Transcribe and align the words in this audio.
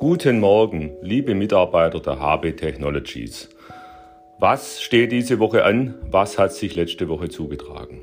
Guten 0.00 0.38
Morgen, 0.38 0.92
liebe 1.02 1.34
Mitarbeiter 1.34 1.98
der 1.98 2.20
HB 2.20 2.52
Technologies. 2.52 3.48
Was 4.38 4.80
steht 4.80 5.10
diese 5.10 5.40
Woche 5.40 5.64
an? 5.64 5.96
Was 6.08 6.38
hat 6.38 6.52
sich 6.52 6.76
letzte 6.76 7.08
Woche 7.08 7.28
zugetragen? 7.28 8.00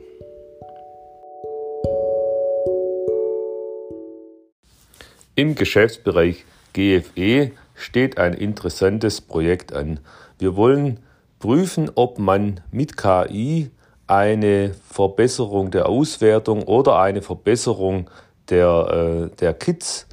Im 5.36 5.56
Geschäftsbereich 5.56 6.44
GFE 6.74 7.52
steht 7.76 8.18
ein 8.18 8.34
interessantes 8.34 9.22
Projekt 9.22 9.72
an. 9.72 10.02
Wir 10.38 10.58
wollen 10.58 11.00
prüfen, 11.40 11.90
ob 11.96 12.20
man 12.20 12.60
mit 12.72 12.98
KI 12.98 13.72
eine 14.06 14.76
Verbesserung 14.92 15.72
der 15.72 15.88
Auswertung 15.88 16.64
oder 16.64 17.00
eine 17.00 17.22
Verbesserung 17.22 18.10
der, 18.50 19.30
äh, 19.32 19.36
der 19.38 19.54
Kits 19.54 20.10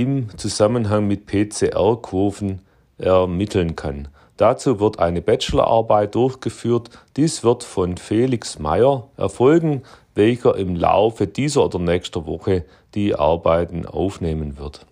im 0.00 0.36
Zusammenhang 0.38 1.06
mit 1.06 1.26
PCR-Kurven 1.26 2.60
ermitteln 2.96 3.76
kann. 3.76 4.08
Dazu 4.38 4.80
wird 4.80 4.98
eine 4.98 5.20
Bachelorarbeit 5.20 6.14
durchgeführt. 6.14 6.88
Dies 7.18 7.44
wird 7.44 7.62
von 7.62 7.98
Felix 7.98 8.58
Meyer 8.58 9.08
erfolgen, 9.18 9.82
welcher 10.14 10.56
im 10.56 10.74
Laufe 10.74 11.26
dieser 11.26 11.66
oder 11.66 11.78
nächster 11.78 12.26
Woche 12.26 12.64
die 12.94 13.14
Arbeiten 13.14 13.84
aufnehmen 13.84 14.58
wird. 14.58 14.86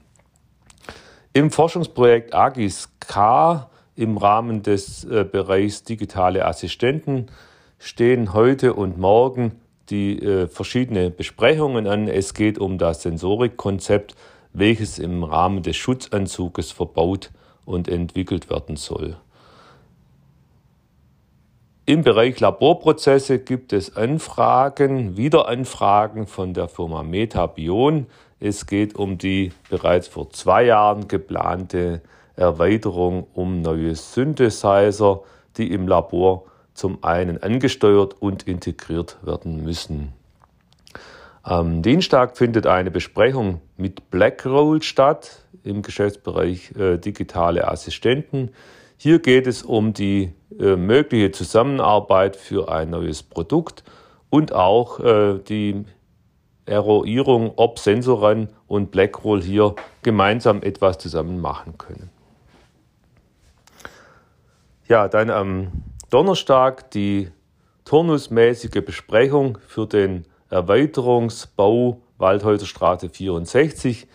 Im 1.33 1.51
Forschungsprojekt 1.51 2.35
AGIS 2.35 2.91
K 3.01 3.71
im 3.97 4.19
Rahmen 4.19 4.63
des 4.63 5.05
äh, 5.05 5.25
Bereichs 5.25 5.85
digitale 5.85 6.45
Assistenten 6.45 7.27
stehen 7.79 8.35
heute 8.35 8.75
und 8.75 8.99
morgen 8.99 9.53
die 9.89 10.23
äh, 10.23 10.47
verschiedene 10.47 11.11
Besprechungen 11.11 11.87
an. 11.87 12.09
Es 12.09 12.35
geht 12.35 12.59
um 12.59 12.77
das 12.77 13.03
Sensorikkonzept, 13.03 14.15
welches 14.59 14.99
im 14.99 15.25
Rahmen 15.25 15.63
des 15.63 15.77
Schutzanzuges 15.77 16.73
verbaut 16.73 17.31
und 17.65 17.89
entwickelt 17.89 18.51
werden 18.51 18.77
soll. 18.77 19.17
Im 21.89 22.03
Bereich 22.03 22.39
Laborprozesse 22.39 23.39
gibt 23.39 23.73
es 23.73 23.97
Anfragen, 23.97 25.17
Wiederanfragen 25.17 26.27
von 26.27 26.53
der 26.53 26.69
Firma 26.69 27.03
Metabion. 27.03 28.07
Es 28.41 28.67
geht 28.67 28.95
um 28.95 29.17
die 29.17 29.53
bereits 29.71 30.07
vor 30.07 30.29
zwei 30.31 30.65
Jahren 30.65 31.09
geplante 31.09 32.03
Erweiterung 32.37 33.27
um 33.33 33.63
neue 33.63 33.95
Synthesizer, 33.95 35.23
die 35.57 35.73
im 35.73 35.89
Labor 35.89 36.45
zum 36.75 37.03
einen 37.03 37.43
angesteuert 37.43 38.21
und 38.21 38.43
integriert 38.47 39.17
werden 39.23 39.65
müssen. 39.65 40.13
Am 41.49 41.81
Dienstag 41.81 42.37
findet 42.37 42.67
eine 42.67 42.91
Besprechung 42.91 43.63
mit 43.79 44.11
Blackroll 44.11 44.83
statt 44.83 45.47
im 45.65 45.81
Geschäftsbereich 45.81 46.77
äh, 46.77 46.99
digitale 46.99 47.67
Assistenten. 47.69 48.51
Hier 48.99 49.19
geht 49.19 49.47
es 49.47 49.63
um 49.63 49.95
die 49.95 50.35
äh, 50.61 50.77
mögliche 50.77 51.33
Zusammenarbeit 51.33 52.37
für 52.37 52.71
ein 52.71 52.91
neues 52.91 53.23
Produkt 53.23 53.83
und 54.29 54.53
auch 54.53 55.01
äh, 55.01 55.39
die 55.39 55.87
Eruierung, 56.67 57.55
ob 57.57 57.79
Sensoran 57.79 58.51
und 58.67 58.91
Blackroll 58.91 59.41
hier 59.41 59.75
gemeinsam 60.03 60.61
etwas 60.63 60.99
zusammen 60.99 61.41
machen 61.41 61.79
können. 61.79 62.11
Ja, 64.87 65.09
dann 65.09 65.31
am 65.31 65.73
Donnerstag 66.11 66.91
die 66.91 67.31
turnusmäßige 67.87 68.85
Besprechung 68.85 69.57
für 69.67 69.87
den 69.87 70.27
Erweiterungsbau 70.51 72.01
Waldhäuserstraße 72.19 73.11
64. 73.11 74.07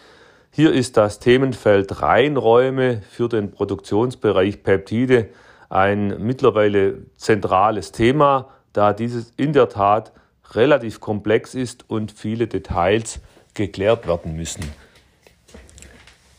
Hier 0.52 0.74
ist 0.74 0.98
das 0.98 1.20
Themenfeld 1.20 2.02
Reinräume 2.02 3.02
für 3.10 3.30
den 3.30 3.52
Produktionsbereich 3.52 4.64
Peptide 4.64 5.30
ein 5.70 6.24
mittlerweile 6.24 6.98
zentrales 7.18 7.92
Thema, 7.92 8.50
da 8.74 8.94
dieses 8.94 9.32
in 9.38 9.54
der 9.54 9.70
Tat 9.70 10.12
relativ 10.52 11.00
komplex 11.00 11.56
ist 11.56 11.90
und 11.90 12.12
viele 12.12 12.48
Details 12.48 13.20
geklärt 13.54 14.08
werden 14.08 14.36
müssen. 14.36 14.64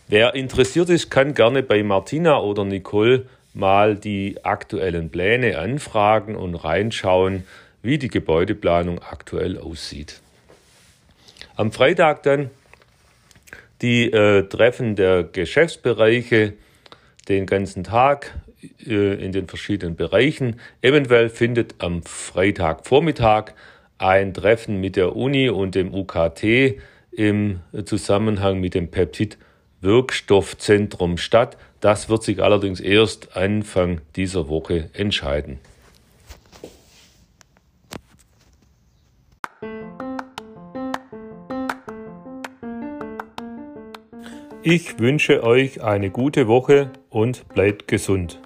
Wer 0.06 0.34
interessiert 0.34 0.90
ist, 0.90 1.10
kann 1.10 1.34
gerne 1.34 1.62
bei 1.62 1.82
Martina 1.82 2.40
oder 2.40 2.64
Nicole 2.64 3.26
mal 3.54 3.96
die 3.96 4.44
aktuellen 4.44 5.10
Pläne 5.10 5.58
anfragen 5.58 6.36
und 6.36 6.54
reinschauen, 6.56 7.44
wie 7.84 7.98
die 7.98 8.08
Gebäudeplanung 8.08 9.00
aktuell 9.00 9.58
aussieht. 9.58 10.20
Am 11.54 11.70
Freitag 11.70 12.24
dann 12.24 12.50
die 13.82 14.10
äh, 14.10 14.48
Treffen 14.48 14.96
der 14.96 15.22
Geschäftsbereiche 15.22 16.54
den 17.28 17.46
ganzen 17.46 17.84
Tag 17.84 18.34
äh, 18.86 19.22
in 19.22 19.32
den 19.32 19.46
verschiedenen 19.46 19.96
Bereichen. 19.96 20.58
Eventuell 20.80 21.28
findet 21.28 21.74
am 21.78 22.02
Freitagvormittag 22.02 23.52
ein 23.98 24.32
Treffen 24.32 24.80
mit 24.80 24.96
der 24.96 25.14
Uni 25.14 25.50
und 25.50 25.74
dem 25.74 25.94
UKT 25.94 26.80
im 27.12 27.60
Zusammenhang 27.84 28.58
mit 28.60 28.74
dem 28.74 28.90
Peptid 28.90 29.38
Wirkstoffzentrum 29.82 31.18
statt. 31.18 31.58
Das 31.80 32.08
wird 32.08 32.22
sich 32.22 32.42
allerdings 32.42 32.80
erst 32.80 33.36
Anfang 33.36 34.00
dieser 34.16 34.48
Woche 34.48 34.88
entscheiden. 34.94 35.58
Ich 44.66 44.98
wünsche 44.98 45.42
euch 45.42 45.82
eine 45.82 46.08
gute 46.08 46.48
Woche 46.48 46.90
und 47.10 47.46
bleibt 47.50 47.86
gesund. 47.86 48.40